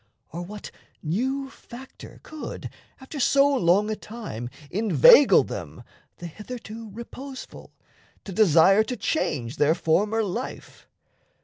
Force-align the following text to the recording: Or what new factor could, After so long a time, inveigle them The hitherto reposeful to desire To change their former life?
Or 0.31 0.41
what 0.41 0.71
new 1.03 1.51
factor 1.51 2.19
could, 2.23 2.71
After 2.99 3.19
so 3.19 3.47
long 3.47 3.91
a 3.91 3.95
time, 3.95 4.49
inveigle 4.71 5.43
them 5.43 5.83
The 6.17 6.25
hitherto 6.25 6.89
reposeful 6.89 7.71
to 8.23 8.31
desire 8.31 8.81
To 8.83 8.97
change 8.97 9.57
their 9.57 9.75
former 9.75 10.23
life? 10.23 10.87